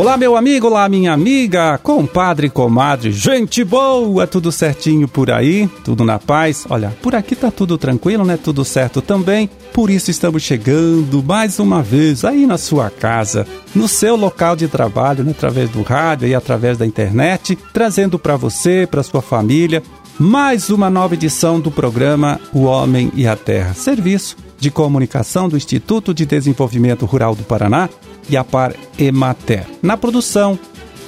[0.00, 5.68] Olá, meu amigo, olá, minha amiga, compadre, comadre, gente boa, tudo certinho por aí?
[5.84, 6.64] Tudo na paz?
[6.70, 8.38] Olha, por aqui tá tudo tranquilo, né?
[8.42, 9.50] Tudo certo também.
[9.74, 14.68] Por isso estamos chegando mais uma vez aí na sua casa, no seu local de
[14.68, 15.32] trabalho, né?
[15.32, 19.82] através do rádio e através da internet, trazendo para você, para sua família,
[20.18, 25.58] mais uma nova edição do programa O Homem e a Terra, serviço de comunicação do
[25.58, 27.90] Instituto de Desenvolvimento Rural do Paraná
[28.28, 29.66] e a Par Emater.
[29.82, 30.58] Na produção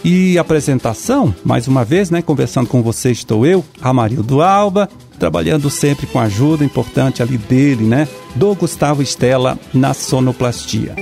[0.05, 4.89] e apresentação, mais uma vez, né, conversando com você estou eu, Amarildo Alba,
[5.19, 10.97] trabalhando sempre com a ajuda importante ali dele, né, do Gustavo Estela na sonoplastia.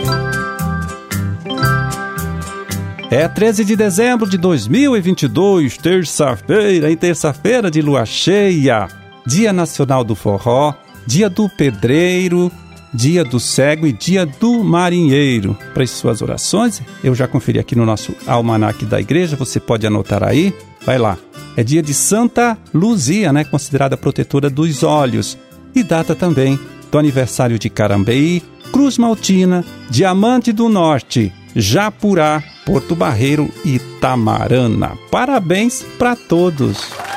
[3.11, 8.87] É 13 de dezembro de 2022, terça-feira, em terça-feira de lua cheia,
[9.27, 10.75] Dia Nacional do Forró,
[11.07, 12.53] Dia do Pedreiro,
[12.93, 15.57] Dia do Cego e Dia do Marinheiro.
[15.73, 19.87] Para as suas orações, eu já conferi aqui no nosso almanaque da igreja, você pode
[19.87, 20.53] anotar aí.
[20.85, 21.17] Vai lá.
[21.57, 25.37] É dia de Santa Luzia, né, considerada protetora dos olhos,
[25.75, 26.59] e data também
[26.91, 34.93] do aniversário de Carambeí, Cruz Maltina, Diamante do Norte, Japurá, Porto Barreiro e Tamarana.
[35.11, 37.10] Parabéns para todos.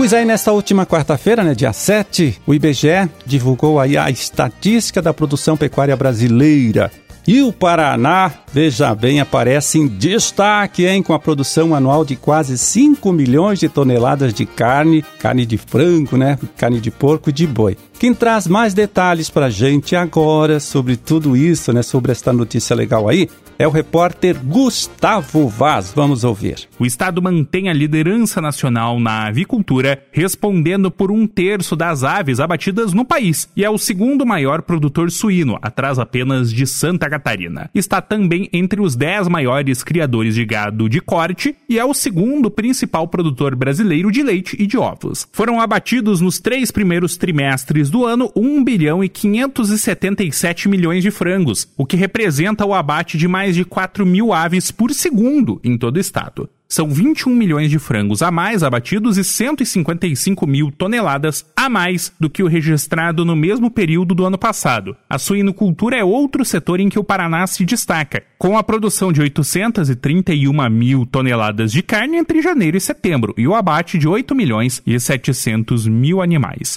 [0.00, 5.12] Pois aí, nesta última quarta-feira, né, dia 7, o IBGE divulgou aí a estatística da
[5.12, 6.90] produção pecuária brasileira.
[7.28, 12.56] E o Paraná, veja bem, aparece em destaque, hein, com a produção anual de quase
[12.58, 17.46] 5 milhões de toneladas de carne, carne de frango, né, carne de porco e de
[17.46, 17.76] boi.
[17.98, 22.74] Quem traz mais detalhes para a gente agora sobre tudo isso, né, sobre esta notícia
[22.74, 23.28] legal aí,
[23.60, 25.92] é o repórter Gustavo Vaz.
[25.94, 26.66] Vamos ouvir.
[26.78, 32.94] O estado mantém a liderança nacional na avicultura, respondendo por um terço das aves abatidas
[32.94, 37.68] no país e é o segundo maior produtor suíno, atrás apenas de Santa Catarina.
[37.74, 42.50] Está também entre os dez maiores criadores de gado de corte e é o segundo
[42.50, 45.26] principal produtor brasileiro de leite e de ovos.
[45.32, 51.68] Foram abatidos nos três primeiros trimestres do ano 1 bilhão e 577 milhões de frangos,
[51.76, 55.96] o que representa o abate de mais de 4 mil aves por segundo em todo
[55.96, 56.48] o estado.
[56.70, 62.30] São 21 milhões de frangos a mais abatidos e 155 mil toneladas a mais do
[62.30, 64.96] que o registrado no mesmo período do ano passado.
[65.08, 69.20] A suinocultura é outro setor em que o Paraná se destaca, com a produção de
[69.20, 74.80] 831 mil toneladas de carne entre janeiro e setembro e o abate de 8 milhões
[74.86, 76.76] e 700 mil animais.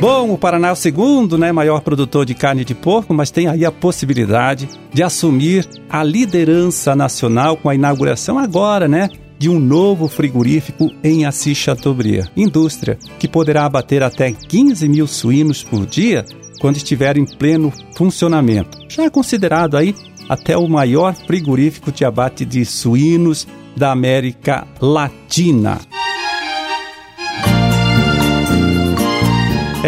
[0.00, 3.48] Bom, o Paraná é o segundo né, maior produtor de carne de porco, mas tem
[3.48, 9.08] aí a possibilidade de assumir a liderança nacional com a inauguração agora, né?
[9.36, 15.64] De um novo frigorífico em Assis Chateaubriand, indústria que poderá abater até 15 mil suínos
[15.64, 16.24] por dia
[16.60, 18.78] quando estiver em pleno funcionamento.
[18.88, 19.96] Já é considerado aí
[20.28, 25.80] até o maior frigorífico de abate de suínos da América Latina.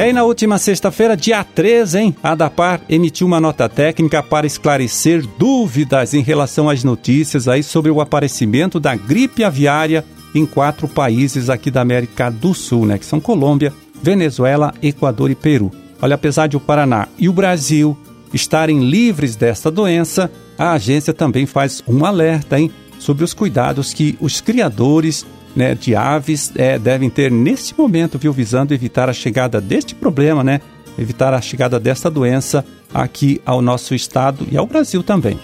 [0.01, 4.47] É, e na última sexta-feira, dia 13, hein, a DAPAR emitiu uma nota técnica para
[4.47, 10.03] esclarecer dúvidas em relação às notícias aí sobre o aparecimento da gripe aviária
[10.35, 15.35] em quatro países aqui da América do Sul, né, que são Colômbia, Venezuela, Equador e
[15.35, 15.71] Peru.
[16.01, 17.95] Olha, apesar de o Paraná e o Brasil
[18.33, 24.17] estarem livres desta doença, a agência também faz um alerta, hein, sobre os cuidados que
[24.19, 29.61] os criadores né, de aves é, devem ter neste momento, viu, visando evitar a chegada
[29.61, 30.61] deste problema, né?
[30.99, 35.39] Evitar a chegada desta doença aqui ao nosso estado e ao Brasil também.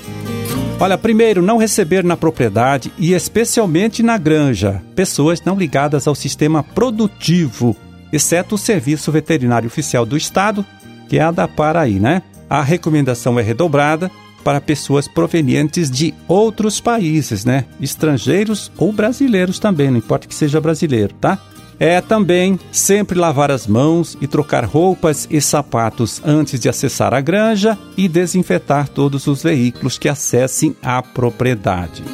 [0.78, 6.62] Olha, primeiro, não receber na propriedade e especialmente na granja pessoas não ligadas ao sistema
[6.62, 7.74] produtivo,
[8.12, 10.64] exceto o Serviço Veterinário Oficial do Estado,
[11.08, 12.22] que é a da Paraí, né?
[12.48, 14.10] A recomendação é redobrada
[14.46, 17.64] para pessoas provenientes de outros países, né?
[17.80, 21.36] Estrangeiros ou brasileiros também, não importa que seja brasileiro, tá?
[21.80, 27.20] É também sempre lavar as mãos e trocar roupas e sapatos antes de acessar a
[27.20, 32.04] granja e desinfetar todos os veículos que acessem a propriedade.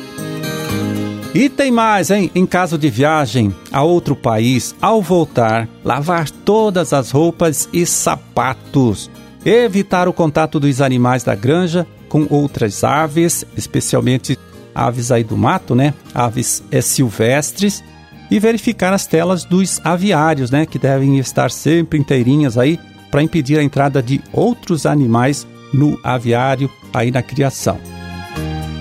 [1.35, 2.31] E tem mais, hein?
[2.35, 9.11] Em caso de viagem a outro país, ao voltar, lavar todas as roupas e sapatos.
[9.45, 14.38] Evitar o contato dos animais da granja com outras aves, especialmente
[14.75, 15.94] aves aí do mato, né?
[16.14, 17.82] Aves é, silvestres
[18.31, 22.79] e verificar as telas dos aviários, né, que devem estar sempre inteirinhas aí
[23.11, 27.79] para impedir a entrada de outros animais no aviário aí na criação.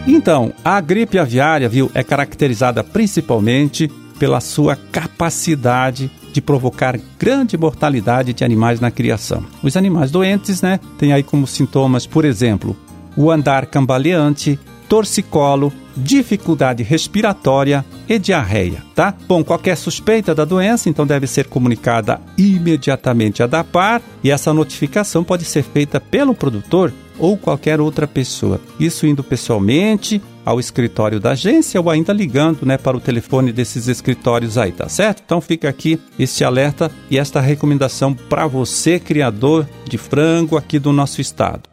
[0.05, 3.89] Então, a gripe aviária, viu, é caracterizada principalmente
[4.19, 9.45] pela sua capacidade de provocar grande mortalidade de animais na criação.
[9.63, 12.75] Os animais doentes, né, têm aí como sintomas, por exemplo,
[13.15, 19.13] o andar cambaleante, torcicolo, dificuldade respiratória e diarreia, tá?
[19.27, 25.23] Bom, qualquer suspeita da doença então deve ser comunicada imediatamente à DAPAR e essa notificação
[25.23, 28.59] pode ser feita pelo produtor ou qualquer outra pessoa.
[28.79, 33.87] Isso indo pessoalmente ao escritório da agência ou ainda ligando, né, para o telefone desses
[33.87, 35.21] escritórios aí, tá certo?
[35.23, 40.91] Então fica aqui este alerta e esta recomendação para você criador de frango aqui do
[40.91, 41.70] nosso estado.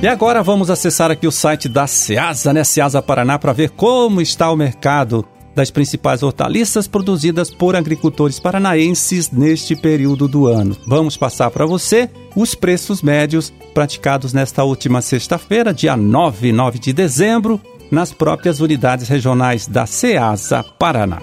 [0.00, 4.20] E agora vamos acessar aqui o site da Ceasa, né, Ceasa Paraná, para ver como
[4.20, 5.24] está o mercado
[5.56, 10.76] das principais hortaliças produzidas por agricultores paranaenses neste período do ano.
[10.86, 16.92] Vamos passar para você os preços médios praticados nesta última sexta-feira, dia 9, 9 de
[16.92, 17.60] dezembro,
[17.90, 21.18] nas próprias unidades regionais da Ceasa Paraná.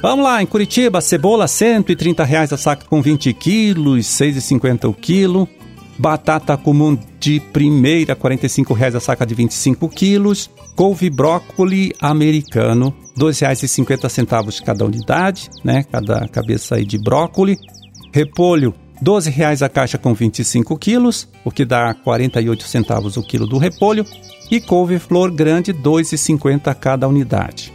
[0.00, 4.94] Vamos lá, em Curitiba, cebola 130 reais a saca com 20 quilos, R$ 6,50 o
[4.94, 5.48] quilo.
[6.02, 10.50] Batata comum de primeira, 45 reais a saca de 25 quilos.
[10.74, 15.84] Couve brócoli americano, R$ 2,50 cada unidade, né?
[15.84, 17.56] Cada cabeça aí de brócoli.
[18.12, 23.46] Repolho, R$ 12,00 a caixa com 25 quilos, o que dá 48 centavos o quilo
[23.46, 24.04] do repolho.
[24.50, 27.72] E couve-flor grande, R$ 2,50 cada unidade.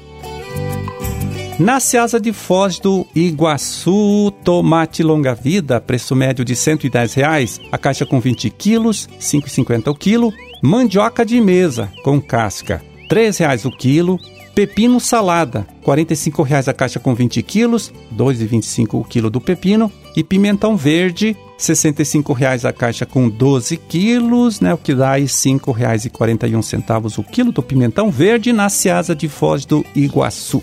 [1.59, 8.05] Na Seasa de Foz do Iguaçu, tomate longa-vida, preço médio de 110 reais, a caixa
[8.05, 10.31] com 20 quilos, R$ 5,50 o quilo.
[10.61, 14.19] Mandioca de mesa, com casca, R$ 3,00 o quilo.
[14.53, 19.91] Pepino salada, R$ 45,00 a caixa com 20 quilos, R$ 2,25 o quilo do pepino.
[20.15, 25.23] E pimentão verde, R$ 65,00 a caixa com 12 quilos, né, o que dá R$
[25.23, 30.61] 5,41 o quilo do pimentão verde na Seasa de Foz do Iguaçu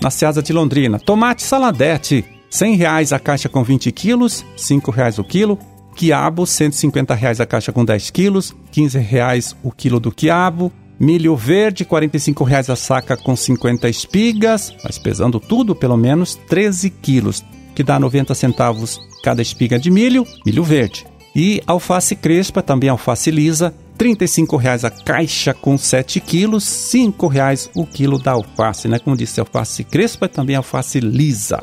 [0.00, 0.98] na Seasa de Londrina.
[0.98, 5.58] Tomate saladete, R$ reais a caixa com 20 quilos, R$ reais o quilo.
[5.94, 10.72] Quiabo, R$ reais a caixa com 10 quilos, R$ reais o quilo do quiabo.
[10.98, 16.90] Milho verde, R$ reais a saca com 50 espigas, mas pesando tudo, pelo menos 13
[16.90, 17.44] quilos,
[17.74, 21.06] que dá 90 centavos cada espiga de milho, milho verde.
[21.34, 27.70] E alface crespa, também alface lisa, R$ 35,00 a caixa com 7 quilos, R$ 5,00
[27.74, 28.98] o quilo da alface, né?
[28.98, 31.58] Como disse, alface crespa e também alface lisa.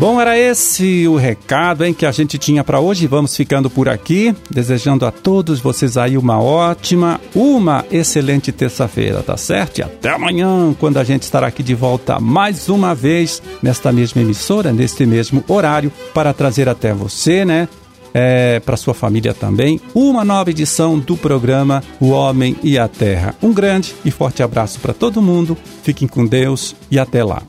[0.00, 3.06] Bom, era esse o recado hein, que a gente tinha para hoje.
[3.06, 9.36] Vamos ficando por aqui, desejando a todos vocês aí uma ótima, uma excelente terça-feira, tá
[9.36, 9.76] certo?
[9.76, 14.22] E até amanhã, quando a gente estará aqui de volta mais uma vez nesta mesma
[14.22, 17.68] emissora, neste mesmo horário, para trazer até você, né?
[18.14, 23.34] É, para sua família também, uma nova edição do programa O Homem e a Terra.
[23.42, 27.42] Um grande e forte abraço para todo mundo, fiquem com Deus e até lá.